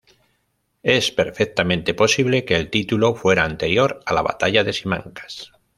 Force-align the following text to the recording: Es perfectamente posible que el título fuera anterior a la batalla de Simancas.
Es 0.81 1.11
perfectamente 1.11 1.93
posible 1.93 2.43
que 2.43 2.55
el 2.55 2.71
título 2.71 3.13
fuera 3.13 3.43
anterior 3.43 3.99
a 4.07 4.15
la 4.15 4.23
batalla 4.23 4.63
de 4.63 4.73
Simancas. 4.73 5.51